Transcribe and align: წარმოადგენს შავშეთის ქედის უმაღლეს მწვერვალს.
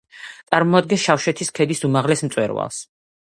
წარმოადგენს 0.53 1.03
შავშეთის 1.09 1.53
ქედის 1.59 1.83
უმაღლეს 1.91 2.25
მწვერვალს. 2.31 2.81